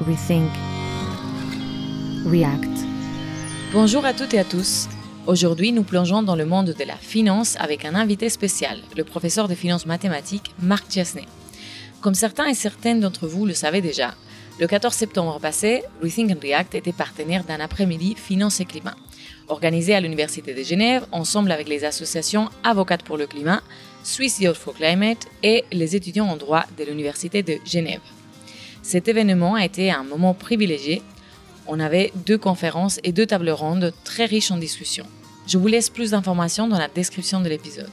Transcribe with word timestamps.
Rethink. 0.00 0.50
React. 2.24 2.86
Bonjour 3.72 4.04
à 4.04 4.14
toutes 4.14 4.32
et 4.32 4.38
à 4.38 4.44
tous. 4.44 4.86
Aujourd'hui, 5.26 5.72
nous 5.72 5.82
plongeons 5.82 6.22
dans 6.22 6.36
le 6.36 6.46
monde 6.46 6.72
de 6.78 6.84
la 6.84 6.94
finance 6.94 7.56
avec 7.58 7.84
un 7.84 7.96
invité 7.96 8.28
spécial, 8.28 8.78
le 8.96 9.02
professeur 9.02 9.48
de 9.48 9.56
finances 9.56 9.86
mathématiques 9.86 10.54
Marc 10.60 10.92
Chesney. 10.92 11.26
Comme 12.00 12.14
certains 12.14 12.46
et 12.46 12.54
certaines 12.54 13.00
d'entre 13.00 13.26
vous 13.26 13.44
le 13.44 13.54
savez 13.54 13.80
déjà, 13.80 14.14
le 14.60 14.68
14 14.68 14.94
septembre 14.94 15.40
passé, 15.40 15.82
Rethink 16.00 16.30
and 16.30 16.40
React 16.40 16.76
était 16.76 16.92
partenaire 16.92 17.42
d'un 17.42 17.58
après-midi 17.58 18.14
Finance 18.16 18.60
et 18.60 18.66
Climat, 18.66 18.94
organisé 19.48 19.96
à 19.96 20.00
l'Université 20.00 20.54
de 20.54 20.62
Genève 20.62 21.06
ensemble 21.10 21.50
avec 21.50 21.68
les 21.68 21.84
associations 21.84 22.50
Avocates 22.62 23.02
pour 23.02 23.16
le 23.16 23.26
Climat, 23.26 23.62
Swiss 24.04 24.38
Youth 24.38 24.56
for 24.56 24.74
Climate 24.74 25.26
et 25.42 25.64
les 25.72 25.96
étudiants 25.96 26.28
en 26.28 26.36
droit 26.36 26.64
de 26.78 26.84
l'Université 26.84 27.42
de 27.42 27.58
Genève. 27.64 28.00
Cet 28.88 29.06
événement 29.06 29.54
a 29.54 29.66
été 29.66 29.90
un 29.90 30.02
moment 30.02 30.32
privilégié. 30.32 31.02
On 31.66 31.78
avait 31.78 32.10
deux 32.24 32.38
conférences 32.38 33.00
et 33.04 33.12
deux 33.12 33.26
tables 33.26 33.50
rondes 33.50 33.92
très 34.02 34.24
riches 34.24 34.50
en 34.50 34.56
discussions. 34.56 35.04
Je 35.46 35.58
vous 35.58 35.66
laisse 35.66 35.90
plus 35.90 36.12
d'informations 36.12 36.68
dans 36.68 36.78
la 36.78 36.88
description 36.88 37.42
de 37.42 37.50
l'épisode. 37.50 37.90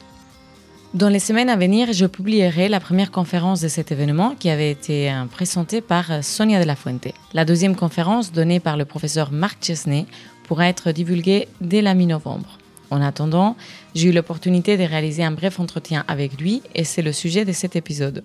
Dans 0.94 1.10
les 1.10 1.20
semaines 1.20 1.50
à 1.50 1.58
venir, 1.58 1.92
je 1.92 2.06
publierai 2.06 2.70
la 2.70 2.80
première 2.80 3.12
conférence 3.12 3.60
de 3.60 3.68
cet 3.68 3.92
événement 3.92 4.36
qui 4.40 4.50
avait 4.50 4.72
été 4.72 5.12
euh, 5.12 5.26
présentée 5.26 5.82
par 5.82 6.10
euh, 6.12 6.22
Sonia 6.22 6.62
de 6.62 6.66
la 6.66 6.78
Fuente. 6.78 7.10
La 7.34 7.44
deuxième 7.44 7.76
conférence, 7.76 8.32
donnée 8.32 8.62
par 8.62 8.78
le 8.78 8.86
professeur 8.86 9.34
Marc 9.34 9.66
Chesney, 9.66 10.06
pourra 10.48 10.70
être 10.70 10.94
divulguée 10.94 11.50
dès 11.60 11.82
la 11.82 11.94
mi-novembre. 11.94 12.58
En 12.90 13.02
attendant, 13.02 13.58
j'ai 13.96 14.08
eu 14.08 14.12
l'opportunité 14.14 14.78
de 14.78 14.84
réaliser 14.84 15.26
un 15.26 15.32
bref 15.32 15.60
entretien 15.60 16.06
avec 16.08 16.40
lui 16.40 16.62
et 16.74 16.86
c'est 16.86 17.02
le 17.02 17.12
sujet 17.12 17.44
de 17.44 17.52
cet 17.52 17.76
épisode. 17.76 18.24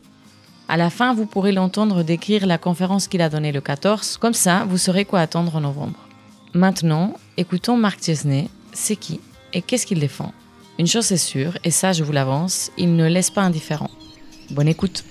À 0.72 0.76
la 0.76 0.88
fin, 0.88 1.14
vous 1.14 1.26
pourrez 1.26 1.50
l'entendre 1.50 2.04
décrire 2.04 2.46
la 2.46 2.56
conférence 2.56 3.08
qu'il 3.08 3.22
a 3.22 3.28
donnée 3.28 3.50
le 3.50 3.60
14, 3.60 4.18
comme 4.18 4.34
ça 4.34 4.64
vous 4.68 4.78
saurez 4.78 5.04
quoi 5.04 5.18
attendre 5.18 5.56
en 5.56 5.62
novembre. 5.62 5.98
Maintenant, 6.54 7.14
écoutons 7.36 7.76
Marc 7.76 8.04
Chesney, 8.04 8.48
c'est 8.72 8.94
qui 8.94 9.20
et 9.52 9.62
qu'est-ce 9.62 9.84
qu'il 9.84 9.98
défend? 9.98 10.32
Une 10.78 10.86
chose 10.86 11.10
est 11.10 11.16
sûre, 11.16 11.58
et 11.64 11.72
ça 11.72 11.90
je 11.92 12.04
vous 12.04 12.12
l'avance, 12.12 12.70
il 12.78 12.94
ne 12.94 13.08
laisse 13.08 13.30
pas 13.30 13.42
indifférent. 13.42 13.90
Bonne 14.52 14.68
écoute. 14.68 15.04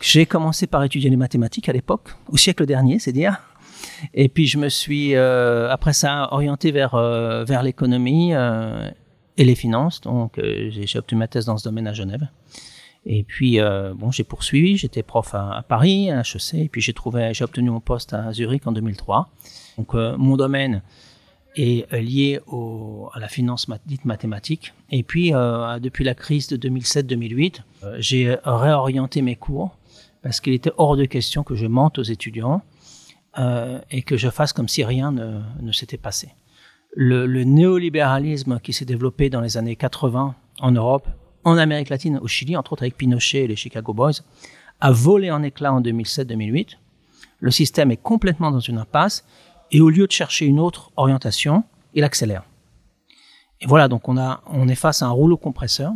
J'ai 0.00 0.24
commencé 0.24 0.68
par 0.68 0.84
étudier 0.84 1.10
les 1.10 1.16
mathématiques 1.16 1.68
à 1.68 1.72
l'époque, 1.72 2.10
au 2.30 2.36
siècle 2.36 2.64
dernier, 2.64 3.00
c'est 3.00 3.10
dire. 3.10 3.42
Et 4.14 4.28
puis 4.28 4.46
je 4.46 4.56
me 4.56 4.68
suis, 4.68 5.16
euh, 5.16 5.68
après 5.68 5.94
ça, 5.94 6.28
orienté 6.30 6.70
vers, 6.70 6.94
euh, 6.94 7.42
vers 7.42 7.64
l'économie 7.64 8.34
euh, 8.34 8.88
et 9.36 9.44
les 9.44 9.56
finances. 9.56 10.00
Donc 10.00 10.38
j'ai 10.38 10.96
obtenu 10.96 11.18
ma 11.18 11.26
thèse 11.26 11.46
dans 11.46 11.56
ce 11.56 11.64
domaine 11.64 11.88
à 11.88 11.92
Genève. 11.92 12.28
Et 13.06 13.22
puis, 13.22 13.58
bon, 13.96 14.10
j'ai 14.10 14.24
poursuivi, 14.24 14.76
j'étais 14.76 15.02
prof 15.02 15.34
à, 15.34 15.64
Paris, 15.68 16.10
à 16.10 16.20
HEC, 16.20 16.54
et 16.54 16.68
puis 16.68 16.80
j'ai 16.80 16.94
trouvé, 16.94 17.34
j'ai 17.34 17.44
obtenu 17.44 17.70
mon 17.70 17.80
poste 17.80 18.14
à 18.14 18.32
Zurich 18.32 18.66
en 18.66 18.72
2003. 18.72 19.28
Donc 19.76 19.92
mon 19.92 20.36
domaine 20.36 20.82
est 21.54 21.92
lié 21.92 22.40
au, 22.46 23.10
à 23.12 23.20
la 23.20 23.28
finance 23.28 23.66
dite 23.84 24.06
mathématique. 24.06 24.72
Et 24.90 25.02
puis, 25.02 25.32
depuis 25.32 26.04
la 26.04 26.14
crise 26.14 26.48
de 26.48 26.56
2007-2008, 26.56 27.60
j'ai 27.98 28.36
réorienté 28.42 29.20
mes 29.20 29.36
cours 29.36 29.76
parce 30.24 30.40
qu'il 30.40 30.54
était 30.54 30.72
hors 30.78 30.96
de 30.96 31.04
question 31.04 31.44
que 31.44 31.54
je 31.54 31.66
mente 31.66 31.98
aux 31.98 32.02
étudiants 32.02 32.62
euh, 33.38 33.78
et 33.90 34.02
que 34.02 34.16
je 34.16 34.30
fasse 34.30 34.54
comme 34.54 34.68
si 34.68 34.82
rien 34.82 35.12
ne, 35.12 35.40
ne 35.60 35.70
s'était 35.70 35.98
passé. 35.98 36.30
Le, 36.96 37.26
le, 37.26 37.44
néolibéralisme 37.44 38.58
qui 38.60 38.72
s'est 38.72 38.86
développé 38.86 39.28
dans 39.28 39.42
les 39.42 39.58
années 39.58 39.76
80 39.76 40.34
en 40.60 40.70
Europe, 40.70 41.08
en 41.44 41.56
Amérique 41.56 41.88
latine, 41.88 42.18
au 42.22 42.28
Chili, 42.28 42.56
entre 42.56 42.72
autres 42.72 42.82
avec 42.82 42.96
Pinochet 42.96 43.44
et 43.44 43.46
les 43.46 43.56
Chicago 43.56 43.92
Boys, 43.92 44.22
a 44.80 44.90
volé 44.90 45.30
en 45.30 45.42
éclats 45.42 45.72
en 45.72 45.80
2007-2008. 45.80 46.76
Le 47.40 47.50
système 47.50 47.90
est 47.90 47.96
complètement 47.96 48.50
dans 48.50 48.60
une 48.60 48.78
impasse 48.78 49.24
et 49.70 49.80
au 49.80 49.90
lieu 49.90 50.06
de 50.06 50.12
chercher 50.12 50.46
une 50.46 50.60
autre 50.60 50.90
orientation, 50.96 51.64
il 51.94 52.04
accélère. 52.04 52.44
Et 53.60 53.66
voilà, 53.66 53.88
donc 53.88 54.08
on, 54.08 54.16
a, 54.16 54.42
on 54.46 54.68
est 54.68 54.74
face 54.74 55.02
à 55.02 55.06
un 55.06 55.10
rouleau 55.10 55.36
compresseur 55.36 55.92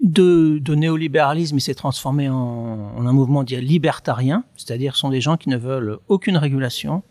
de, 0.00 0.58
de 0.58 0.74
néolibéralisme, 0.74 1.56
il 1.56 1.60
s'est 1.60 1.74
transformé 1.74 2.28
en, 2.28 3.06
un 3.06 3.12
mouvement 3.12 3.44
dit 3.44 3.56
libertarien, 3.56 4.44
c'est-à-dire 4.56 4.96
sont 4.96 5.08
des 5.08 5.20
gens 5.20 5.36
qui 5.36 5.48
ne 5.48 5.56
veulent 5.56 5.98
aucune 6.08 6.36
régulation, 6.36 7.02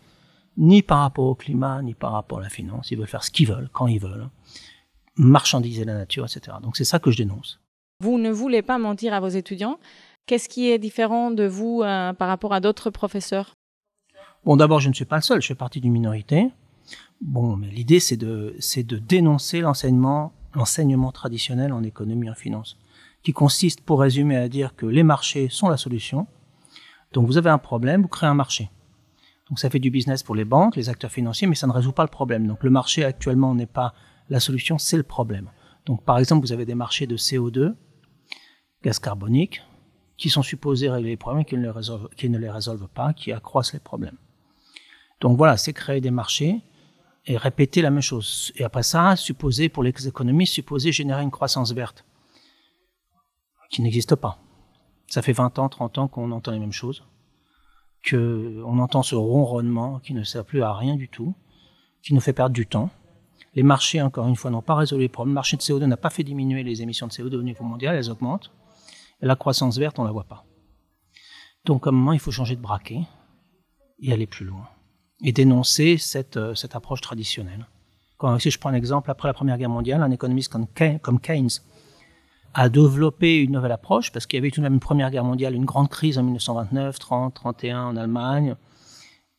ni 0.56 0.82
par 0.82 1.00
rapport 1.00 1.26
au 1.26 1.34
climat, 1.34 1.82
ni 1.82 1.94
par 1.94 2.12
rapport 2.12 2.38
à 2.38 2.42
la 2.42 2.48
finance. 2.48 2.90
Ils 2.90 2.98
veulent 2.98 3.08
faire 3.08 3.24
ce 3.24 3.30
qu'ils 3.30 3.48
veulent, 3.48 3.68
quand 3.72 3.86
ils 3.86 4.00
veulent, 4.00 4.28
marchandiser 5.16 5.84
la 5.84 5.94
nature, 5.94 6.24
etc. 6.24 6.58
Donc 6.62 6.76
c'est 6.76 6.84
ça 6.84 6.98
que 6.98 7.10
je 7.10 7.16
dénonce. 7.16 7.60
Vous 8.00 8.18
ne 8.18 8.30
voulez 8.30 8.62
pas 8.62 8.78
mentir 8.78 9.14
à 9.14 9.20
vos 9.20 9.28
étudiants. 9.28 9.78
Qu'est-ce 10.26 10.48
qui 10.48 10.70
est 10.70 10.78
différent 10.78 11.30
de 11.30 11.46
vous 11.46 11.82
euh, 11.82 12.12
par 12.12 12.28
rapport 12.28 12.52
à 12.52 12.60
d'autres 12.60 12.90
professeurs? 12.90 13.54
Bon, 14.44 14.56
d'abord, 14.56 14.80
je 14.80 14.88
ne 14.88 14.94
suis 14.94 15.04
pas 15.04 15.16
le 15.16 15.22
seul, 15.22 15.40
je 15.40 15.48
fais 15.48 15.54
partie 15.54 15.80
d'une 15.80 15.92
minorité. 15.92 16.50
Bon, 17.20 17.56
mais 17.56 17.68
l'idée, 17.68 18.00
c'est 18.00 18.16
de, 18.16 18.54
c'est 18.60 18.82
de 18.82 18.98
dénoncer 18.98 19.60
l'enseignement 19.60 20.32
l'enseignement 20.56 21.12
traditionnel 21.12 21.72
en 21.72 21.82
économie 21.82 22.26
et 22.26 22.30
en 22.30 22.34
finance, 22.34 22.76
qui 23.22 23.32
consiste, 23.32 23.82
pour 23.82 24.00
résumer, 24.00 24.36
à 24.36 24.48
dire 24.48 24.74
que 24.74 24.86
les 24.86 25.02
marchés 25.02 25.48
sont 25.48 25.68
la 25.68 25.76
solution. 25.76 26.26
Donc 27.12 27.26
vous 27.26 27.36
avez 27.36 27.50
un 27.50 27.58
problème, 27.58 28.02
vous 28.02 28.08
créez 28.08 28.28
un 28.28 28.34
marché. 28.34 28.70
Donc 29.48 29.60
ça 29.60 29.70
fait 29.70 29.78
du 29.78 29.90
business 29.90 30.22
pour 30.22 30.34
les 30.34 30.44
banques, 30.44 30.74
les 30.74 30.88
acteurs 30.88 31.12
financiers, 31.12 31.46
mais 31.46 31.54
ça 31.54 31.66
ne 31.66 31.72
résout 31.72 31.92
pas 31.92 32.02
le 32.02 32.08
problème. 32.08 32.46
Donc 32.46 32.64
le 32.64 32.70
marché 32.70 33.04
actuellement 33.04 33.54
n'est 33.54 33.66
pas 33.66 33.94
la 34.28 34.40
solution, 34.40 34.78
c'est 34.78 34.96
le 34.96 35.02
problème. 35.02 35.50
Donc 35.84 36.04
par 36.04 36.18
exemple, 36.18 36.46
vous 36.46 36.52
avez 36.52 36.64
des 36.64 36.74
marchés 36.74 37.06
de 37.06 37.16
CO2, 37.16 37.74
gaz 38.82 38.98
carbonique, 38.98 39.62
qui 40.16 40.30
sont 40.30 40.42
supposés 40.42 40.88
régler 40.88 41.10
les 41.10 41.16
problèmes, 41.16 41.44
qui 41.44 41.56
ne 41.56 41.62
les 41.62 41.70
résolvent, 41.70 42.08
qui 42.16 42.28
ne 42.28 42.38
les 42.38 42.50
résolvent 42.50 42.88
pas, 42.88 43.12
qui 43.12 43.32
accroissent 43.32 43.72
les 43.72 43.80
problèmes. 43.80 44.16
Donc 45.20 45.36
voilà, 45.36 45.56
c'est 45.56 45.72
créer 45.72 46.00
des 46.00 46.10
marchés 46.10 46.62
et 47.26 47.36
répéter 47.36 47.82
la 47.82 47.90
même 47.90 48.02
chose. 48.02 48.52
Et 48.56 48.64
après 48.64 48.82
ça, 48.82 49.16
supposer, 49.16 49.68
pour 49.68 49.82
les 49.82 49.92
économies, 50.06 50.46
supposer 50.46 50.92
générer 50.92 51.22
une 51.22 51.30
croissance 51.30 51.72
verte, 51.72 52.04
qui 53.70 53.82
n'existe 53.82 54.14
pas. 54.14 54.38
Ça 55.08 55.22
fait 55.22 55.32
20 55.32 55.58
ans, 55.58 55.68
30 55.68 55.98
ans 55.98 56.08
qu'on 56.08 56.30
entend 56.32 56.52
les 56.52 56.58
mêmes 56.58 56.72
choses, 56.72 57.04
qu'on 58.08 58.78
entend 58.78 59.02
ce 59.02 59.14
ronronnement 59.14 60.00
qui 60.00 60.14
ne 60.14 60.22
sert 60.22 60.44
plus 60.44 60.62
à 60.62 60.72
rien 60.72 60.96
du 60.96 61.08
tout, 61.08 61.34
qui 62.02 62.14
nous 62.14 62.20
fait 62.20 62.32
perdre 62.32 62.54
du 62.54 62.66
temps. 62.66 62.90
Les 63.54 63.62
marchés, 63.62 64.02
encore 64.02 64.28
une 64.28 64.36
fois, 64.36 64.50
n'ont 64.50 64.62
pas 64.62 64.74
résolu 64.74 65.02
les 65.02 65.08
problèmes. 65.08 65.32
Le 65.32 65.34
marché 65.36 65.56
de 65.56 65.62
CO2 65.62 65.84
n'a 65.84 65.96
pas 65.96 66.10
fait 66.10 66.24
diminuer 66.24 66.62
les 66.62 66.82
émissions 66.82 67.06
de 67.06 67.12
CO2 67.12 67.36
au 67.36 67.42
niveau 67.42 67.64
mondial, 67.64 67.96
elles 67.96 68.10
augmentent. 68.10 68.50
Et 69.22 69.26
la 69.26 69.36
croissance 69.36 69.78
verte, 69.78 69.98
on 69.98 70.02
ne 70.02 70.08
la 70.08 70.12
voit 70.12 70.24
pas. 70.24 70.44
Donc, 71.64 71.86
à 71.86 71.90
un 71.90 71.92
moment, 71.92 72.12
il 72.12 72.20
faut 72.20 72.30
changer 72.30 72.54
de 72.54 72.60
braquet 72.60 73.00
et 74.00 74.12
aller 74.12 74.26
plus 74.26 74.44
loin 74.44 74.68
et 75.22 75.32
dénoncer 75.32 75.96
cette, 75.96 76.36
euh, 76.36 76.54
cette 76.54 76.76
approche 76.76 77.00
traditionnelle. 77.00 77.66
Si 78.38 78.50
je 78.50 78.58
prends 78.58 78.70
un 78.70 78.74
exemple, 78.74 79.10
après 79.10 79.28
la 79.28 79.34
Première 79.34 79.58
Guerre 79.58 79.68
mondiale, 79.68 80.02
un 80.02 80.10
économiste 80.10 80.50
comme, 80.50 81.20
Keynes 81.20 81.50
a 82.54 82.70
développé 82.70 83.36
une 83.36 83.52
nouvelle 83.52 83.72
approche 83.72 84.10
parce 84.10 84.26
qu'il 84.26 84.38
y 84.38 84.40
avait 84.40 84.50
tout 84.50 84.60
de 84.60 84.62
même 84.62 84.74
une 84.74 84.80
Première 84.80 85.10
Guerre 85.10 85.24
mondiale, 85.24 85.54
une 85.54 85.66
grande 85.66 85.90
crise 85.90 86.16
en 86.16 86.22
1929, 86.22 86.98
30, 86.98 87.34
31 87.34 87.84
en 87.84 87.96
Allemagne, 87.96 88.56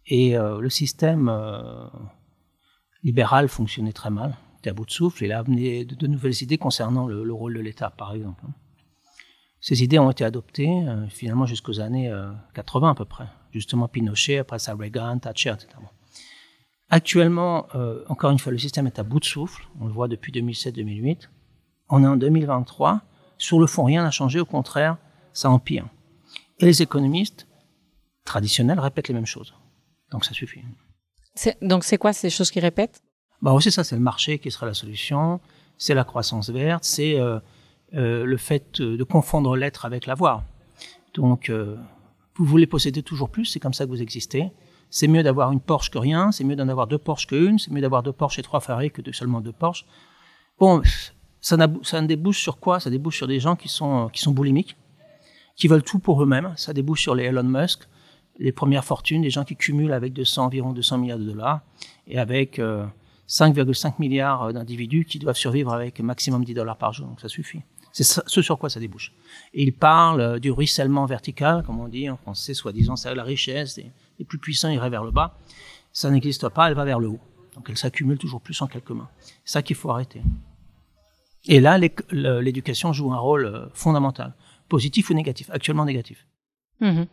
et 0.06 0.38
euh, 0.38 0.59
le 0.59 0.69
système 0.69 1.28
euh, 1.28 1.88
libéral 3.03 3.47
fonctionnait 3.47 3.94
très 3.94 4.09
mal, 4.09 4.35
était 4.59 4.69
à 4.69 4.74
bout 4.74 4.85
de 4.85 4.91
souffle, 4.91 5.24
il 5.24 5.31
a 5.31 5.40
amené 5.40 5.85
de, 5.85 6.08
nouvelles 6.08 6.41
idées 6.41 6.58
concernant 6.58 7.08
le, 7.08 7.24
le 7.24 7.34
rôle 7.34 7.56
de 7.56 7.59
l'État, 7.59 7.90
par 7.90 8.13
exemple. 8.13 8.44
Ces 9.59 9.84
idées 9.84 10.00
ont 10.00 10.12
été 10.12 10.24
adoptées 10.24 10.85
finalement 11.09 11.46
jusqu'aux 11.46 11.80
années 11.80 12.13
80 12.53 12.91
à 12.91 12.96
peu 12.96 13.06
près 13.06 13.25
justement 13.58 13.88
Pinochet, 13.88 14.38
après 14.38 14.59
ça 14.59 14.75
Reagan, 14.75 15.19
Thatcher, 15.19 15.52
etc. 15.52 15.69
Actuellement, 16.90 17.68
euh, 17.75 18.03
encore 18.08 18.31
une 18.31 18.40
fois, 18.40 18.52
le 18.52 18.58
système 18.58 18.88
est 18.88 19.00
à 19.00 19.03
bout 19.03 19.19
de 19.19 19.25
souffle. 19.25 19.68
On 19.81 19.88
le 19.88 19.91
voit 19.91 20.08
depuis 20.08 20.31
2007-2008. 20.31 21.29
On 21.90 22.03
est 22.03 22.08
en 22.08 22.16
2023. 22.16 23.02
Sur 23.38 23.59
le 23.59 23.68
fond, 23.68 23.84
rien 23.84 24.03
n'a 24.03 24.12
changé. 24.12 24.40
Au 24.40 24.46
contraire, 24.46 24.97
ça 25.34 25.50
empire. 25.50 25.88
Et 26.59 26.66
les 26.66 26.82
économistes 26.82 27.47
traditionnels 28.23 28.79
répètent 28.79 29.09
les 29.09 29.14
mêmes 29.14 29.26
choses. 29.26 29.53
Donc 30.11 30.23
ça 30.23 30.34
suffit. 30.34 30.61
Donc 31.61 31.84
c'est 31.84 31.97
quoi 31.97 32.13
ces 32.13 32.29
choses 32.29 32.51
qu'ils 32.51 32.63
répètent? 32.63 33.01
Bah 33.41 33.55
c'est 33.61 33.72
ça, 33.72 33.84
c'est 33.84 33.95
le 33.95 34.01
marché 34.01 34.39
qui 34.39 34.49
sera 34.49 34.66
la 34.66 34.73
solution, 34.73 35.39
c'est 35.78 35.93
la 35.93 36.03
croissance 36.03 36.49
verte, 36.49 36.84
c'est 36.84 37.19
euh, 37.19 37.39
euh, 37.93 38.25
le 38.25 38.37
fait 38.37 38.81
de 38.81 39.03
confondre 39.03 39.55
l'être 39.55 39.85
avec 39.85 40.05
l'avoir. 40.05 40.43
Donc 41.13 41.49
euh, 41.49 41.78
vous 42.35 42.45
voulez 42.45 42.67
posséder 42.67 43.03
toujours 43.03 43.29
plus, 43.29 43.45
c'est 43.45 43.59
comme 43.59 43.73
ça 43.73 43.85
que 43.85 43.89
vous 43.89 44.01
existez. 44.01 44.51
C'est 44.89 45.07
mieux 45.07 45.22
d'avoir 45.22 45.51
une 45.51 45.59
Porsche 45.59 45.91
que 45.91 45.97
rien, 45.97 46.31
c'est 46.31 46.43
mieux 46.43 46.55
d'en 46.55 46.69
avoir 46.69 46.87
deux 46.87 46.97
Porsche 46.97 47.28
qu'une, 47.28 47.59
c'est 47.59 47.72
mieux 47.72 47.81
d'avoir 47.81 48.03
deux 48.03 48.13
Porsche 48.13 48.39
et 48.39 48.43
trois 48.43 48.61
Ferrari 48.61 48.89
que 48.89 49.01
de 49.01 49.11
seulement 49.11 49.41
deux 49.41 49.51
Porsche. 49.51 49.85
Bon, 50.59 50.81
ça, 51.41 51.57
ça 51.84 52.01
débouche 52.01 52.41
sur 52.41 52.57
quoi? 52.57 52.79
Ça 52.79 52.89
débouche 52.89 53.17
sur 53.17 53.28
des 53.28 53.39
gens 53.39 53.55
qui 53.55 53.67
sont, 53.67 54.09
qui 54.13 54.22
sont 54.22 54.31
boulimiques, 54.31 54.78
qui 55.55 55.67
veulent 55.67 55.84
tout 55.84 55.99
pour 55.99 56.23
eux-mêmes. 56.23 56.53
Ça 56.55 56.73
débouche 56.73 57.01
sur 57.01 57.16
les 57.16 57.25
Elon 57.25 57.43
Musk, 57.43 57.87
les 58.39 58.51
premières 58.51 58.85
fortunes, 58.85 59.22
des 59.22 59.29
gens 59.29 59.43
qui 59.43 59.55
cumulent 59.55 59.93
avec 59.93 60.13
200, 60.13 60.45
environ 60.45 60.73
200 60.73 60.97
milliards 60.99 61.19
de 61.19 61.25
dollars 61.25 61.61
et 62.07 62.19
avec 62.19 62.59
5,5 62.59 62.61
euh, 62.61 63.91
milliards 63.99 64.53
d'individus 64.53 65.05
qui 65.05 65.19
doivent 65.19 65.37
survivre 65.37 65.73
avec 65.73 65.99
maximum 65.99 66.43
10 66.43 66.53
dollars 66.53 66.78
par 66.78 66.93
jour. 66.93 67.07
Donc 67.07 67.19
ça 67.19 67.29
suffit. 67.29 67.61
C'est 67.91 68.03
ce 68.03 68.41
sur 68.43 68.59
quoi 68.59 68.69
ça 68.69 68.79
débouche. 68.79 69.11
Et 69.55 69.63
il 69.63 69.73
parle 69.73 70.22
euh, 70.22 70.39
du 70.39 70.51
ruissellement 70.51 71.05
vertical, 71.05 71.63
comme 71.63 71.79
on 71.79 71.87
dit 71.87 72.09
en 72.09 72.17
français, 72.17 72.53
soi-disant, 72.53 72.95
c'est 72.95 73.13
la 73.16 73.23
richesse, 73.23 73.78
les, 73.78 74.25
plus 74.25 74.37
puissants 74.37 74.69
iraient 74.69 74.89
vers 74.89 75.03
le 75.03 75.11
bas. 75.11 75.39
Ça 75.91 76.11
n'existe 76.11 76.47
pas, 76.49 76.67
elle 76.67 76.75
va 76.75 76.85
vers 76.85 76.99
le 76.99 77.07
haut. 77.07 77.19
Donc 77.55 77.66
elle 77.69 77.78
s'accumule 77.78 78.19
toujours 78.19 78.39
plus 78.39 78.61
en 78.61 78.67
quelques 78.67 78.91
mains. 78.91 79.09
C'est 79.43 79.53
ça 79.53 79.61
qu'il 79.63 79.75
faut 79.75 79.89
arrêter. 79.89 80.22
Et 81.47 81.59
là, 81.59 81.79
l'éducation 81.79 82.93
joue 82.93 83.11
un 83.13 83.17
rôle 83.17 83.45
euh, 83.45 83.66
fondamental, 83.73 84.35
positif 84.69 85.09
ou 85.09 85.13
négatif, 85.16 85.49
actuellement 85.49 85.85
négatif. 85.85 86.28
Mhm. 86.81 87.07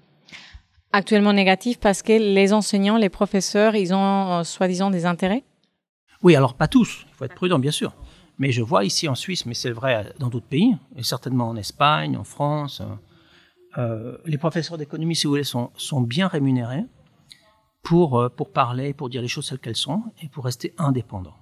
Actuellement 0.96 1.32
négatif 1.32 1.81
parce 1.81 2.02
que 2.02 2.12
les 2.12 2.52
enseignants, 2.52 2.96
les 2.96 3.08
professeurs, 3.08 3.75
ils 3.75 3.93
ont 3.93 4.32
euh, 4.32 4.44
soi-disant 4.44 4.91
des 4.91 5.06
intérêts? 5.06 5.43
Oui, 6.23 6.37
alors 6.37 6.55
pas 6.55 6.69
tous, 6.69 7.05
il 7.08 7.14
faut 7.14 7.25
être 7.25 7.35
prudent 7.35 7.58
bien 7.58 7.73
sûr. 7.73 7.96
Mais 8.38 8.52
je 8.52 8.62
vois 8.62 8.85
ici 8.85 9.08
en 9.08 9.17
Suisse, 9.17 9.44
mais 9.44 9.55
c'est 9.55 9.73
vrai 9.73 10.12
dans 10.20 10.29
d'autres 10.29 10.46
pays, 10.46 10.76
et 10.94 11.02
certainement 11.02 11.49
en 11.49 11.56
Espagne, 11.56 12.17
en 12.17 12.23
France, 12.23 12.81
euh, 13.76 14.19
les 14.25 14.38
professeurs 14.38 14.79
d'économie, 14.79 15.17
si 15.17 15.26
vous 15.26 15.32
voulez, 15.32 15.43
sont, 15.43 15.73
sont 15.76 16.00
bien 16.00 16.29
rémunérés 16.29 16.85
pour, 17.82 18.31
pour 18.37 18.52
parler, 18.52 18.94
pour 18.94 19.08
dire 19.08 19.20
les 19.20 19.26
choses 19.26 19.49
telles 19.49 19.58
qu'elles 19.58 19.75
sont, 19.75 20.05
et 20.23 20.29
pour 20.29 20.44
rester 20.44 20.75
indépendants. 20.79 21.37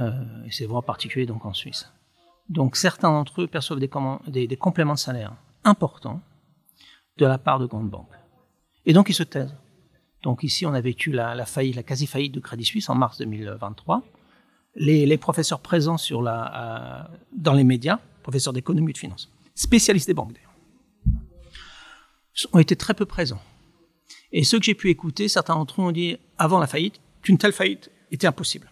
Euh, 0.00 0.10
et 0.46 0.50
c'est 0.50 0.64
vrai 0.64 0.78
en 0.78 0.82
particulier 0.82 1.26
donc 1.26 1.44
en 1.44 1.52
Suisse. 1.52 1.92
Donc 2.48 2.76
certains 2.76 3.10
d'entre 3.10 3.42
eux 3.42 3.48
perçoivent 3.48 3.80
des, 3.80 4.46
des, 4.46 4.56
compléments 4.56 4.94
de 4.94 4.98
salaire 4.98 5.34
importants 5.62 6.22
de 7.18 7.26
la 7.26 7.38
part 7.38 7.58
de 7.58 7.66
grandes 7.66 7.90
banques. 7.90 8.10
Et 8.86 8.92
donc 8.92 9.08
ils 9.08 9.14
se 9.14 9.22
taisent. 9.22 9.54
Donc 10.22 10.42
ici, 10.42 10.64
on 10.64 10.72
a 10.72 10.80
vécu 10.80 11.12
la, 11.12 11.44
faillite, 11.44 11.76
la 11.76 11.82
quasi-faillite 11.82 12.32
de 12.32 12.40
Crédit 12.40 12.64
Suisse 12.64 12.88
en 12.88 12.94
mars 12.94 13.18
2023. 13.18 14.02
Les, 14.76 15.18
professeurs 15.18 15.60
présents 15.60 15.96
euh, 16.10 17.02
dans 17.36 17.52
les 17.52 17.62
médias, 17.62 18.00
professeurs 18.22 18.52
d'économie 18.52 18.90
et 18.90 18.94
de 18.94 18.98
finance, 18.98 19.30
spécialistes 19.54 20.06
des 20.06 20.14
banques 20.14 20.32
d'ailleurs, 20.32 20.54
ont 22.52 22.58
été 22.58 22.74
très 22.74 22.94
peu 22.94 23.04
présents. 23.04 23.42
Et 24.32 24.42
ceux 24.42 24.58
que 24.58 24.64
j'ai 24.64 24.74
pu 24.74 24.88
écouter, 24.90 25.28
certains 25.28 25.54
d'entre 25.54 25.80
eux 25.80 25.84
ont 25.84 25.92
dit, 25.92 26.16
avant 26.38 26.58
la 26.58 26.66
faillite, 26.66 27.00
qu'une 27.22 27.38
telle 27.38 27.52
faillite 27.52 27.90
était 28.10 28.26
impossible. 28.26 28.68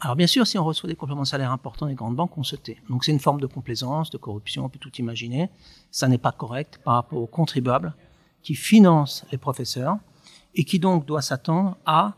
Alors 0.00 0.16
bien 0.16 0.26
sûr, 0.26 0.46
si 0.46 0.58
on 0.58 0.64
reçoit 0.64 0.88
des 0.88 0.96
compléments 0.96 1.22
de 1.22 1.26
salaire 1.26 1.52
importants 1.52 1.86
des 1.86 1.94
grandes 1.94 2.16
banques, 2.16 2.36
on 2.36 2.42
se 2.42 2.56
tait. 2.56 2.78
Donc 2.88 3.04
c'est 3.04 3.12
une 3.12 3.20
forme 3.20 3.40
de 3.40 3.46
complaisance, 3.46 4.10
de 4.10 4.18
corruption, 4.18 4.64
on 4.64 4.68
peut 4.68 4.78
tout 4.78 4.94
imaginer. 4.96 5.48
Ça 5.90 6.08
n'est 6.08 6.18
pas 6.18 6.32
correct 6.32 6.80
par 6.84 6.94
rapport 6.94 7.18
aux 7.18 7.26
contribuables 7.26 7.94
qui 8.42 8.54
financent 8.54 9.24
les 9.32 9.38
professeurs 9.38 9.96
et 10.54 10.64
qui 10.64 10.78
donc 10.78 11.06
doit 11.06 11.22
s'attendre 11.22 11.76
à, 11.86 12.14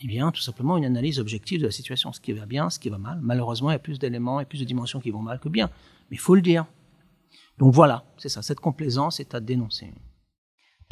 eh 0.00 0.06
bien, 0.06 0.30
tout 0.30 0.40
simplement 0.40 0.76
une 0.76 0.84
analyse 0.84 1.18
objective 1.18 1.60
de 1.60 1.66
la 1.66 1.72
situation, 1.72 2.12
ce 2.12 2.20
qui 2.20 2.32
va 2.32 2.46
bien, 2.46 2.70
ce 2.70 2.78
qui 2.78 2.88
va 2.88 2.98
mal. 2.98 3.18
Malheureusement, 3.22 3.70
il 3.70 3.74
y 3.74 3.76
a 3.76 3.80
plus 3.80 3.98
d'éléments 3.98 4.40
et 4.40 4.44
plus 4.44 4.60
de 4.60 4.64
dimensions 4.64 5.00
qui 5.00 5.10
vont 5.10 5.22
mal 5.22 5.38
que 5.38 5.48
bien, 5.48 5.70
mais 6.10 6.16
il 6.16 6.20
faut 6.20 6.34
le 6.34 6.42
dire. 6.42 6.66
Donc 7.58 7.74
voilà, 7.74 8.04
c'est 8.16 8.28
ça, 8.28 8.42
cette 8.42 8.60
complaisance 8.60 9.20
est 9.20 9.34
à 9.34 9.40
dénoncer. 9.40 9.92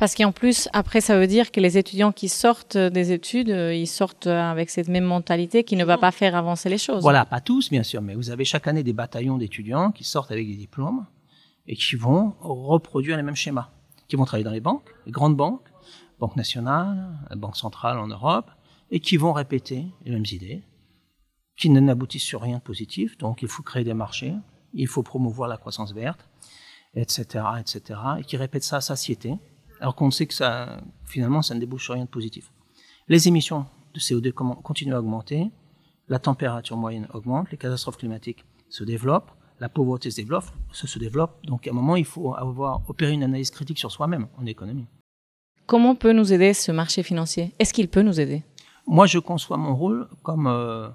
Parce 0.00 0.14
qu'en 0.14 0.32
plus, 0.32 0.66
après, 0.72 1.02
ça 1.02 1.18
veut 1.18 1.26
dire 1.26 1.52
que 1.52 1.60
les 1.60 1.76
étudiants 1.76 2.10
qui 2.10 2.30
sortent 2.30 2.78
des 2.78 3.12
études, 3.12 3.50
euh, 3.50 3.74
ils 3.74 3.86
sortent 3.86 4.28
avec 4.28 4.70
cette 4.70 4.88
même 4.88 5.04
mentalité 5.04 5.62
qui 5.62 5.76
ne 5.76 5.84
va 5.84 5.98
pas 5.98 6.10
faire 6.10 6.34
avancer 6.34 6.70
les 6.70 6.78
choses. 6.78 7.02
Voilà, 7.02 7.26
pas 7.26 7.42
tous, 7.42 7.68
bien 7.68 7.82
sûr, 7.82 8.00
mais 8.00 8.14
vous 8.14 8.30
avez 8.30 8.46
chaque 8.46 8.66
année 8.66 8.82
des 8.82 8.94
bataillons 8.94 9.36
d'étudiants 9.36 9.92
qui 9.92 10.04
sortent 10.04 10.30
avec 10.30 10.46
des 10.46 10.56
diplômes 10.56 11.04
et 11.66 11.76
qui 11.76 11.96
vont 11.96 12.32
reproduire 12.40 13.18
les 13.18 13.22
mêmes 13.22 13.36
schémas, 13.36 13.68
qui 14.08 14.16
vont 14.16 14.24
travailler 14.24 14.44
dans 14.44 14.52
les 14.52 14.60
banques, 14.60 14.88
les 15.04 15.12
grandes 15.12 15.36
banques, 15.36 15.68
Banque 16.18 16.36
nationale, 16.36 17.18
Banque 17.36 17.56
centrale 17.56 17.98
en 17.98 18.06
Europe, 18.06 18.50
et 18.90 19.00
qui 19.00 19.18
vont 19.18 19.34
répéter 19.34 19.84
les 20.06 20.12
mêmes 20.12 20.24
idées, 20.32 20.62
qui 21.58 21.68
n'aboutissent 21.68 22.22
sur 22.22 22.40
rien 22.40 22.56
de 22.56 22.62
positif. 22.62 23.18
Donc, 23.18 23.42
il 23.42 23.48
faut 23.48 23.62
créer 23.62 23.84
des 23.84 23.92
marchés, 23.92 24.34
il 24.72 24.86
faut 24.86 25.02
promouvoir 25.02 25.46
la 25.46 25.58
croissance 25.58 25.92
verte, 25.92 26.26
etc., 26.94 27.44
etc., 27.60 28.00
et 28.18 28.24
qui 28.24 28.38
répètent 28.38 28.64
ça 28.64 28.76
à 28.76 28.80
satiété 28.80 29.36
alors 29.80 29.94
qu'on 29.96 30.10
sait 30.10 30.26
que 30.26 30.34
ça, 30.34 30.80
finalement, 31.06 31.42
ça 31.42 31.54
ne 31.54 31.60
débouche 31.60 31.84
sur 31.84 31.94
rien 31.94 32.04
de 32.04 32.10
positif. 32.10 32.52
Les 33.08 33.28
émissions 33.28 33.66
de 33.94 33.98
CO2 33.98 34.32
continuent 34.32 34.94
à 34.94 35.00
augmenter, 35.00 35.50
la 36.08 36.18
température 36.18 36.76
moyenne 36.76 37.08
augmente, 37.14 37.50
les 37.50 37.56
catastrophes 37.56 37.96
climatiques 37.96 38.44
se 38.68 38.84
développent, 38.84 39.30
la 39.58 39.68
pauvreté 39.68 40.10
se 40.10 40.16
développe, 40.16 40.44
se, 40.72 40.98
développe. 40.98 41.44
Donc, 41.44 41.66
à 41.66 41.70
un 41.70 41.74
moment, 41.74 41.96
il 41.96 42.04
faut 42.04 42.34
avoir 42.34 42.88
opéré 42.88 43.12
une 43.12 43.22
analyse 43.22 43.50
critique 43.50 43.78
sur 43.78 43.90
soi-même 43.90 44.26
en 44.38 44.46
économie. 44.46 44.86
Comment 45.66 45.94
peut 45.94 46.12
nous 46.12 46.32
aider 46.32 46.54
ce 46.54 46.72
marché 46.72 47.02
financier? 47.02 47.54
Est-ce 47.58 47.72
qu'il 47.72 47.88
peut 47.88 48.02
nous 48.02 48.20
aider? 48.20 48.42
Moi, 48.86 49.06
je 49.06 49.18
conçois 49.18 49.56
mon 49.56 49.76
rôle 49.76 50.08
comme 50.22 50.46
euh, 50.46 50.88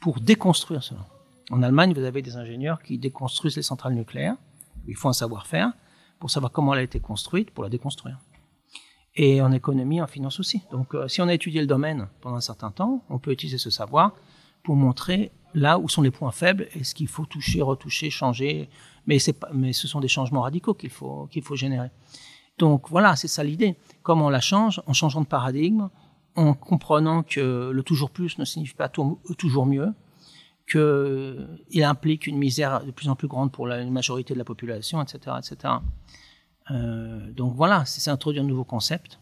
pour 0.00 0.20
déconstruire 0.20 0.82
cela. 0.82 1.06
En 1.50 1.62
Allemagne, 1.62 1.92
vous 1.92 2.02
avez 2.02 2.22
des 2.22 2.36
ingénieurs 2.36 2.82
qui 2.82 2.98
déconstruisent 2.98 3.56
les 3.56 3.62
centrales 3.62 3.94
nucléaires. 3.94 4.36
Il 4.88 4.96
faut 4.96 5.08
un 5.08 5.12
savoir-faire 5.12 5.72
pour 6.18 6.30
savoir 6.30 6.52
comment 6.52 6.72
elle 6.74 6.80
a 6.80 6.82
été 6.82 7.00
construite, 7.00 7.50
pour 7.50 7.64
la 7.64 7.70
déconstruire. 7.70 8.18
Et 9.14 9.40
en 9.40 9.50
économie, 9.52 10.00
en 10.02 10.06
finance 10.06 10.40
aussi. 10.40 10.62
Donc, 10.70 10.94
euh, 10.94 11.08
si 11.08 11.22
on 11.22 11.28
a 11.28 11.34
étudié 11.34 11.60
le 11.60 11.66
domaine 11.66 12.08
pendant 12.20 12.36
un 12.36 12.40
certain 12.42 12.70
temps, 12.70 13.02
on 13.08 13.18
peut 13.18 13.32
utiliser 13.32 13.58
ce 13.58 13.70
savoir 13.70 14.14
pour 14.62 14.76
montrer 14.76 15.32
là 15.54 15.78
où 15.78 15.88
sont 15.88 16.02
les 16.02 16.10
points 16.10 16.32
faibles 16.32 16.68
et 16.74 16.84
ce 16.84 16.94
qu'il 16.94 17.08
faut 17.08 17.24
toucher, 17.24 17.62
retoucher, 17.62 18.10
changer. 18.10 18.68
Mais, 19.06 19.18
pas, 19.32 19.48
mais 19.54 19.72
ce 19.72 19.88
sont 19.88 20.00
des 20.00 20.08
changements 20.08 20.42
radicaux 20.42 20.74
qu'il 20.74 20.90
faut, 20.90 21.28
qu'il 21.30 21.42
faut 21.42 21.56
générer. 21.56 21.90
Donc 22.58 22.88
voilà, 22.90 23.16
c'est 23.16 23.28
ça 23.28 23.42
l'idée. 23.42 23.76
Comment 24.02 24.26
on 24.26 24.30
la 24.30 24.40
change 24.40 24.82
En 24.86 24.92
changeant 24.92 25.22
de 25.22 25.26
paradigme, 25.26 25.88
en 26.34 26.52
comprenant 26.52 27.22
que 27.22 27.70
le 27.70 27.82
toujours 27.82 28.10
plus 28.10 28.38
ne 28.38 28.44
signifie 28.44 28.74
pas 28.74 28.88
toujours 28.90 29.66
mieux, 29.66 29.92
qu'il 30.70 31.84
implique 31.84 32.26
une 32.26 32.38
misère 32.38 32.84
de 32.84 32.90
plus 32.90 33.08
en 33.08 33.14
plus 33.14 33.28
grande 33.28 33.52
pour 33.52 33.66
la 33.66 33.84
majorité 33.86 34.34
de 34.34 34.38
la 34.38 34.44
population, 34.44 35.00
etc. 35.02 35.36
etc. 35.38 35.74
Euh, 36.70 37.30
donc 37.32 37.54
voilà, 37.54 37.84
c'est 37.84 38.10
introduire 38.10 38.42
un 38.42 38.46
nouveau 38.46 38.64
concept. 38.64 39.18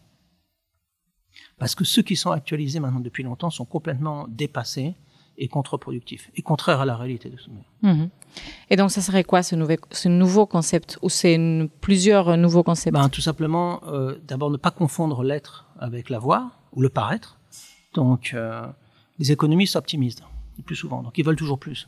Parce 1.57 1.75
que 1.75 1.83
ceux 1.83 2.01
qui 2.01 2.15
sont 2.15 2.31
actualisés 2.31 2.79
maintenant 2.79 2.99
depuis 2.99 3.23
longtemps 3.23 3.49
sont 3.49 3.65
complètement 3.65 4.27
dépassés 4.27 4.95
et 5.37 5.49
contre-productifs, 5.49 6.31
et 6.35 6.41
contraires 6.41 6.79
à 6.79 6.85
la 6.85 6.95
réalité 6.95 7.29
de 7.29 7.37
ce 7.37 7.49
monde. 7.49 7.65
Mhm. 7.81 8.09
Et 8.69 8.77
donc, 8.77 8.89
ça 8.89 9.01
serait 9.01 9.25
quoi 9.25 9.43
ce, 9.43 9.55
ce 9.91 10.07
nouveau 10.07 10.45
concept 10.45 10.97
Ou 11.01 11.09
c'est 11.09 11.37
plusieurs 11.81 12.37
nouveaux 12.37 12.63
concepts? 12.63 12.93
Ben, 12.93 13.09
Tout 13.09 13.21
simplement, 13.21 13.81
euh, 13.87 14.17
d'abord 14.25 14.49
ne 14.49 14.57
pas 14.57 14.71
confondre 14.71 15.23
l'être 15.23 15.65
avec 15.77 16.09
l'avoir, 16.09 16.61
ou 16.71 16.81
le 16.81 16.89
paraître. 16.89 17.37
Donc, 17.93 18.31
euh, 18.33 18.65
les 19.19 19.33
économistes 19.33 19.75
optimistes 19.75 20.23
le 20.57 20.63
plus 20.63 20.75
souvent. 20.75 21.01
Donc 21.01 21.17
ils 21.17 21.25
veulent 21.25 21.35
toujours 21.35 21.59
plus. 21.59 21.87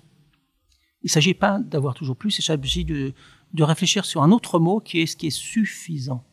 Il 1.04 1.08
ne 1.08 1.12
s'agit 1.12 1.34
pas 1.34 1.60
d'avoir 1.60 1.94
toujours 1.94 2.18
plus, 2.18 2.38
il 2.40 2.42
s'agit 2.42 2.86
de, 2.86 3.14
de 3.54 3.64
réfléchir 3.64 4.06
sur 4.06 4.24
un 4.24 4.32
autre 4.32 4.60
mot 4.60 4.80
qui 4.80 5.02
est 5.02 5.06
ce 5.06 5.16
qui 5.16 5.28
est 5.28 5.32
suffisant. 5.32 6.24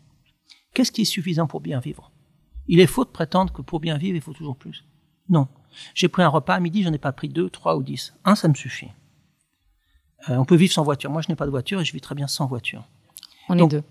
Qu'est-ce 0.73 0.91
qui 0.91 1.03
est 1.03 1.07
suffisant 1.07 1.47
pour 1.47 1.61
bien 1.61 1.81
vivre? 1.81 2.11
Il 2.67 2.81
est 2.81 2.87
faux 2.87 3.05
de 3.05 3.11
prétendre 3.11 3.53
que 3.53 3.63
pour 3.63 3.81
bien 3.81 3.99
vivre, 3.99 4.17
il 4.17 4.23
faut 4.23 4.33
toujours 4.33 4.57
plus. 4.57 4.85
Non. 5.29 5.49
J'ai 5.95 6.09
pris 6.09 6.23
un 6.23 6.29
repas 6.29 6.55
à 6.55 6.61
midi, 6.61 6.83
j'en 6.83 6.93
ai 6.93 6.99
pas 6.99 7.13
pris 7.13 7.29
deux, 7.29 7.51
trois 7.51 7.77
ou 7.77 7.83
dix. 7.83 8.15
Un, 8.25 8.35
ça 8.35 8.49
me 8.49 8.55
suffit. 8.55 8.89
Euh, 10.29 10.37
on 10.37 10.45
peut 10.45 10.57
vivre 10.57 10.73
sans 10.73 10.83
voiture. 10.83 11.11
Moi, 11.11 11.23
je 11.23 11.29
n'ai 11.29 11.37
pas 11.37 11.45
de 11.45 11.51
voiture 11.51 11.81
et 11.81 11.85
je 11.85 11.93
vis 11.93 12.01
très 12.01 12.15
bien 12.15 12.27
sans 12.27 12.47
voiture. 12.47 12.85
On 13.49 13.59
est 13.59 13.69
deux. 13.69 13.83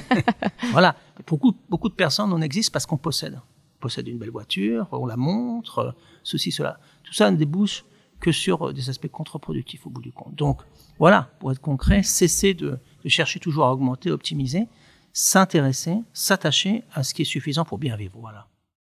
voilà. 0.72 0.96
Beaucoup, 1.26 1.54
beaucoup 1.68 1.88
de 1.88 1.94
personnes, 1.94 2.32
on 2.32 2.40
existe 2.40 2.72
parce 2.72 2.86
qu'on 2.86 2.96
possède. 2.96 3.38
Possède 3.80 4.08
une 4.08 4.18
belle 4.18 4.30
voiture, 4.30 4.86
on 4.92 5.06
la 5.06 5.16
montre, 5.16 5.94
ceci, 6.22 6.52
cela. 6.52 6.78
Tout 7.02 7.14
ça 7.14 7.30
ne 7.30 7.36
débouche 7.36 7.84
que 8.20 8.32
sur 8.32 8.68
euh, 8.68 8.72
des 8.72 8.90
aspects 8.90 9.08
contre-productifs 9.08 9.86
au 9.86 9.90
bout 9.90 10.02
du 10.02 10.12
compte. 10.12 10.34
Donc 10.34 10.60
voilà, 10.98 11.30
pour 11.40 11.50
être 11.50 11.60
concret, 11.60 12.02
cesser 12.02 12.54
de, 12.54 12.78
chercher 13.06 13.40
toujours 13.40 13.64
à 13.64 13.72
augmenter, 13.72 14.10
optimiser, 14.10 14.68
s'intéresser, 15.12 15.96
s'attacher 16.12 16.84
à 16.92 17.02
ce 17.02 17.14
qui 17.14 17.22
est 17.22 17.26
suffisant 17.26 17.64
pour 17.64 17.78
bien 17.78 17.96
vivre. 17.96 18.16
Voilà. 18.20 18.46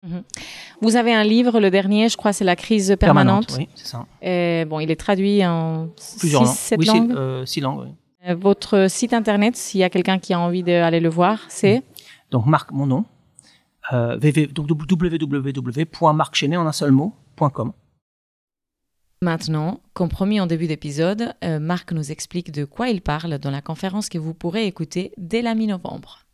Mhm. 0.07 0.23
Vous 0.81 0.97
avez 0.97 1.12
un 1.12 1.25
livre, 1.25 1.59
le 1.59 1.71
dernier, 1.71 2.09
je 2.09 2.16
crois, 2.16 2.33
c'est 2.33 2.45
La 2.45 2.57
crise 2.57 2.97
permanente. 2.99 3.55
oui, 3.59 3.69
c'est 3.75 3.87
ça. 3.87 4.07
Et, 4.23 4.64
bon, 4.66 4.78
il 4.78 4.90
est 4.90 4.97
traduit 4.97 5.45
en 5.45 5.88
Plusieurs 6.19 6.45
langues. 6.45 6.55
Sept 6.55 6.78
oui, 6.78 6.87
langues. 6.87 7.12
Euh, 7.12 7.45
six 7.45 7.61
langues. 7.61 7.87
Oui. 7.87 7.95
Euh, 8.28 8.35
votre 8.35 8.88
site 8.88 9.12
internet, 9.12 9.57
s'il 9.57 9.81
y 9.81 9.85
a 9.85 9.90
quelqu'un 9.90 10.19
qui 10.19 10.33
a 10.33 10.40
envie 10.40 10.62
d'aller 10.62 11.00
le 11.00 11.09
voir, 11.09 11.40
c'est 11.49 11.83
Donc, 12.31 12.47
Marc, 12.47 12.71
mon 12.73 12.87
nom, 12.87 13.05
euh, 13.93 14.19
en 16.57 16.66
un 16.66 16.73
seul 16.73 16.90
mot.com. 16.93 17.73
Maintenant, 19.23 19.81
comme 19.95 20.11
promis 20.11 20.40
en 20.40 20.47
début 20.47 20.66
d'épisode, 20.66 21.35
euh, 21.43 21.59
Marc 21.59 21.93
nous 21.93 22.12
explique 22.12 22.52
de 22.52 22.66
quoi 22.66 22.90
il 22.90 23.00
parle 23.00 23.38
dans 23.38 23.50
la 23.50 23.62
conférence 23.62 24.11
que 24.11 24.19
vous 24.19 24.35
pourrez 24.35 24.66
écouter 24.66 25.12
dès 25.16 25.40
la 25.40 25.55
mi-novembre. 25.55 26.26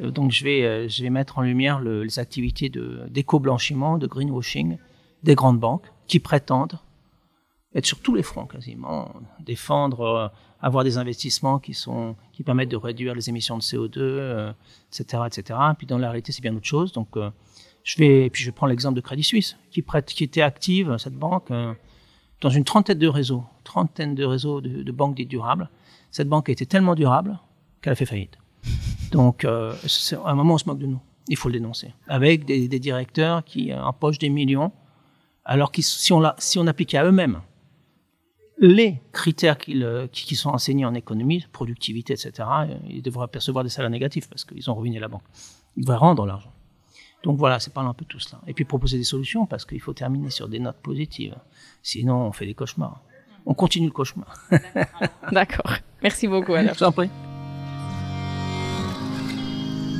Euh, 0.00 0.10
donc 0.10 0.32
je 0.32 0.42
vais, 0.42 0.64
euh, 0.64 0.88
je 0.88 1.04
vais 1.04 1.10
mettre 1.10 1.38
en 1.38 1.42
lumière 1.42 1.80
les 1.80 2.18
activités 2.18 2.70
d'éco-blanchiment, 3.08 3.98
de, 3.98 4.08
greenwashing 4.08 4.78
des 5.22 5.36
grandes 5.36 5.60
banques 5.60 5.86
qui 6.08 6.18
prétendent 6.18 6.78
être 7.74 7.86
sur 7.86 8.00
tous 8.00 8.14
les 8.14 8.22
fronts 8.22 8.46
quasiment, 8.46 9.12
défendre, 9.40 10.32
avoir 10.60 10.84
des 10.84 10.98
investissements 10.98 11.58
qui, 11.58 11.74
sont, 11.74 12.16
qui 12.32 12.42
permettent 12.42 12.70
de 12.70 12.76
réduire 12.76 13.14
les 13.14 13.28
émissions 13.28 13.56
de 13.56 13.62
CO2, 13.62 14.52
etc., 14.90 15.22
etc. 15.26 15.58
Et 15.70 15.74
puis 15.74 15.86
dans 15.86 15.98
la 15.98 16.10
réalité, 16.10 16.32
c'est 16.32 16.42
bien 16.42 16.54
autre 16.54 16.66
chose. 16.66 16.92
Donc 16.92 17.16
je 17.82 17.98
vais, 17.98 18.26
et 18.26 18.30
puis 18.30 18.44
je 18.44 18.50
prends 18.50 18.66
l'exemple 18.66 18.96
de 18.96 19.00
Crédit 19.00 19.22
Suisse, 19.22 19.56
qui, 19.70 19.82
prête, 19.82 20.06
qui 20.06 20.24
était 20.24 20.42
active, 20.42 20.96
cette 20.98 21.14
banque, 21.14 21.50
dans 22.42 22.50
une 22.50 22.64
trentaine 22.64 22.98
de 22.98 23.08
réseaux, 23.08 23.44
trentaine 23.64 24.14
de 24.14 24.24
réseaux 24.24 24.60
de, 24.60 24.82
de 24.82 24.92
banques 24.92 25.14
dites 25.14 25.28
durables. 25.28 25.70
Cette 26.10 26.28
banque 26.28 26.48
a 26.48 26.52
été 26.52 26.66
tellement 26.66 26.94
durable 26.94 27.38
qu'elle 27.80 27.92
a 27.92 27.96
fait 27.96 28.04
faillite. 28.04 28.36
Donc, 29.12 29.44
euh, 29.44 29.72
à 30.24 30.30
un 30.30 30.34
moment, 30.34 30.54
on 30.54 30.58
se 30.58 30.66
moque 30.66 30.78
de 30.78 30.86
nous. 30.86 31.00
Il 31.28 31.36
faut 31.36 31.48
le 31.48 31.54
dénoncer. 31.54 31.94
Avec 32.08 32.44
des, 32.44 32.68
des 32.68 32.80
directeurs 32.80 33.44
qui 33.44 33.72
empochent 33.72 34.18
des 34.18 34.28
millions, 34.28 34.72
alors 35.44 35.70
que 35.70 35.82
si 35.82 36.12
on, 36.12 36.22
si 36.38 36.58
on 36.58 36.66
appliquait 36.66 36.98
à 36.98 37.04
eux-mêmes 37.04 37.40
les 38.62 39.02
critères 39.12 39.58
qui, 39.58 39.84
qui, 40.12 40.36
sont 40.36 40.50
enseignés 40.50 40.84
en 40.84 40.94
économie, 40.94 41.44
productivité, 41.52 42.12
etc., 42.12 42.48
ils 42.88 43.02
devraient 43.02 43.26
percevoir 43.26 43.64
des 43.64 43.70
salaires 43.70 43.90
négatifs 43.90 44.28
parce 44.28 44.44
qu'ils 44.44 44.70
ont 44.70 44.74
ruiné 44.74 45.00
la 45.00 45.08
banque. 45.08 45.24
Ils 45.76 45.82
devraient 45.82 45.96
rendre 45.96 46.24
l'argent. 46.24 46.52
Donc 47.24 47.38
voilà, 47.38 47.58
c'est 47.58 47.72
parler 47.74 47.90
un 47.90 47.94
peu 47.94 48.04
de 48.04 48.08
tout 48.08 48.20
cela. 48.20 48.40
Et 48.46 48.54
puis 48.54 48.64
proposer 48.64 48.98
des 48.98 49.04
solutions 49.04 49.46
parce 49.46 49.64
qu'il 49.64 49.80
faut 49.80 49.92
terminer 49.92 50.30
sur 50.30 50.48
des 50.48 50.60
notes 50.60 50.80
positives. 50.80 51.36
Sinon, 51.82 52.26
on 52.26 52.32
fait 52.32 52.46
des 52.46 52.54
cauchemars. 52.54 53.00
On 53.46 53.54
continue 53.54 53.86
le 53.86 53.92
cauchemar. 53.92 54.32
D'accord. 55.32 55.74
Merci 56.00 56.28
beaucoup 56.28 56.54
alors. 56.54 56.74
Je 56.74 56.78
vous 56.78 56.84
en 56.84 56.92
prie. 56.92 57.10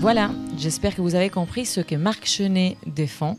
Voilà, 0.01 0.31
j'espère 0.57 0.95
que 0.95 1.01
vous 1.01 1.17
avez 1.17 1.31
compris 1.31 1.65
ce 1.65 1.81
que 1.81 1.97
Marc 1.97 2.27
Chenet 2.27 2.77
défend. 2.87 3.39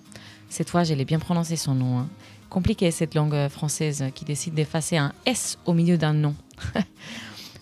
Cette 0.50 0.70
fois, 0.70 0.84
j'allais 0.84 1.06
bien 1.06 1.20
prononcer 1.20 1.56
son 1.56 1.76
nom. 1.76 2.00
Hein. 2.00 2.10
Compliqué 2.54 2.92
cette 2.92 3.16
langue 3.16 3.48
française 3.50 4.06
qui 4.14 4.26
décide 4.26 4.54
d'effacer 4.54 4.96
un 4.96 5.12
S 5.26 5.58
au 5.66 5.74
milieu 5.74 5.98
d'un 5.98 6.14
nom. 6.14 6.36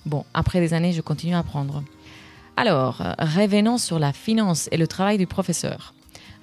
bon, 0.05 0.25
après 0.33 0.59
des 0.59 0.73
années, 0.73 0.91
je 0.91 0.99
continue 0.99 1.33
à 1.33 1.39
apprendre. 1.39 1.81
Alors, 2.57 2.97
revenons 3.17 3.77
sur 3.77 3.99
la 3.99 4.11
finance 4.11 4.67
et 4.69 4.75
le 4.75 4.87
travail 4.87 5.17
du 5.17 5.27
professeur. 5.27 5.93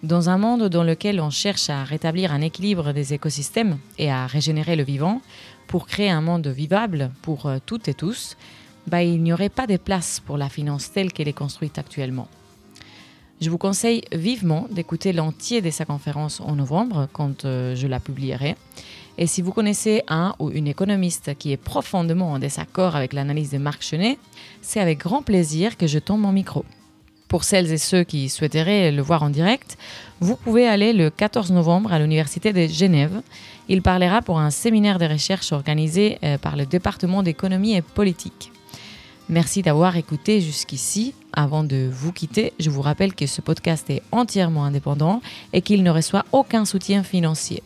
Dans 0.02 0.30
un 0.30 0.38
monde 0.38 0.70
dans 0.70 0.82
lequel 0.82 1.20
on 1.20 1.28
cherche 1.28 1.68
à 1.68 1.84
rétablir 1.84 2.32
un 2.32 2.40
équilibre 2.40 2.92
des 2.92 3.12
écosystèmes 3.12 3.76
et 3.98 4.10
à 4.10 4.26
régénérer 4.26 4.76
le 4.76 4.82
vivant 4.82 5.20
pour 5.66 5.86
créer 5.86 6.08
un 6.08 6.22
monde 6.22 6.46
vivable 6.46 7.10
pour 7.20 7.44
euh, 7.44 7.58
toutes 7.66 7.88
et 7.88 7.94
tous, 7.94 8.38
bah, 8.86 9.02
il 9.02 9.22
n'y 9.22 9.34
aurait 9.34 9.50
pas 9.50 9.66
de 9.66 9.76
place 9.76 10.20
pour 10.20 10.38
la 10.38 10.48
finance 10.48 10.90
telle 10.90 11.12
qu'elle 11.12 11.28
est 11.28 11.34
construite 11.34 11.76
actuellement. 11.76 12.28
Je 13.40 13.50
vous 13.50 13.59
conseille 13.59 14.02
vivement 14.12 14.66
d'écouter 14.68 15.12
l'entier 15.12 15.61
de 15.61 15.71
sa 15.71 15.85
conférence 15.85 16.40
en 16.40 16.57
novembre 16.57 17.09
quand 17.12 17.45
euh, 17.45 17.76
je 17.76 17.87
la 17.87 18.00
publierai. 18.00 18.57
Et 19.16 19.28
si 19.28 19.42
vous 19.42 19.52
connaissez 19.52 20.02
un 20.09 20.35
ou 20.40 20.50
une 20.50 20.66
économiste 20.66 21.37
qui 21.38 21.52
est 21.52 21.57
profondément 21.57 22.33
en 22.33 22.40
désaccord 22.40 22.97
avec 22.97 23.12
l'analyse 23.12 23.50
de 23.50 23.59
Marc 23.59 23.83
Chenet, 23.83 24.18
c'est 24.61 24.80
avec 24.80 24.99
grand 24.99 25.23
plaisir 25.23 25.76
que 25.76 25.87
je 25.87 26.00
tombe 26.00 26.21
mon 26.21 26.33
micro. 26.33 26.64
Pour 27.28 27.45
celles 27.45 27.71
et 27.71 27.78
ceux 27.78 28.02
qui 28.02 28.28
souhaiteraient 28.28 28.90
le 28.90 29.02
voir 29.02 29.23
en 29.23 29.30
direct, 29.30 29.78
vous 30.18 30.35
pouvez 30.35 30.66
aller 30.66 30.92
le 30.92 31.11
14 31.11 31.52
novembre 31.52 31.92
à 31.92 32.00
l'Université 32.00 32.52
de 32.52 32.66
Genève. 32.66 33.23
Il 33.68 33.83
parlera 33.83 34.21
pour 34.21 34.40
un 34.40 34.50
séminaire 34.50 34.99
de 34.99 35.04
recherche 35.04 35.52
organisé 35.52 36.18
euh, 36.25 36.38
par 36.38 36.57
le 36.57 36.66
département 36.66 37.23
d'économie 37.23 37.76
et 37.76 37.83
politique. 37.83 38.50
Merci 39.28 39.62
d'avoir 39.62 39.97
écouté 39.97 40.40
jusqu'ici. 40.40 41.14
Avant 41.35 41.62
de 41.62 41.88
vous 41.92 42.12
quitter, 42.12 42.54
je 42.58 42.70
vous 42.70 42.80
rappelle 42.80 43.14
que 43.14 43.26
ce 43.26 43.42
podcast 43.42 43.88
est 43.90 44.02
entièrement 44.11 44.64
indépendant 44.64 45.20
et 45.52 45.61
qu'il 45.61 45.82
ne 45.82 45.90
reçoit 45.90 46.25
aucun 46.32 46.64
soutien 46.64 47.02
financier. 47.02 47.62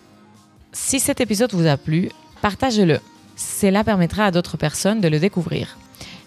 Si 0.72 0.98
cet 0.98 1.20
épisode 1.20 1.52
vous 1.52 1.66
a 1.66 1.76
plu, 1.76 2.10
partagez-le. 2.40 2.98
Cela 3.36 3.84
permettra 3.84 4.26
à 4.26 4.30
d'autres 4.30 4.56
personnes 4.56 5.00
de 5.00 5.08
le 5.08 5.20
découvrir. 5.20 5.78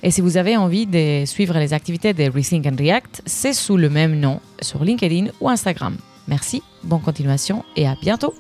Et 0.04 0.12
si 0.12 0.22
vous 0.22 0.38
avez 0.38 0.56
envie 0.56 0.86
de 0.86 1.25
suivre 1.25 1.58
les 1.58 1.74
activités 1.74 2.13
de 2.13 2.30
Rethink 2.30 2.65
and 2.65 2.75
React, 2.77 3.24
c'est 3.25 3.54
sous 3.54 3.75
le 3.75 3.89
même 3.89 4.20
nom 4.20 4.39
sur 4.62 4.84
LinkedIn 4.84 5.32
ou 5.42 5.50
Instagram. 5.50 5.98
Merci, 6.27 6.63
bonne 6.84 7.01
continuation 7.01 7.65
et 7.75 7.88
à 7.88 7.96
bientôt. 8.01 8.34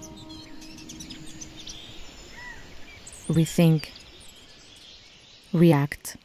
Rethink. 3.29 3.91
React. 5.53 6.17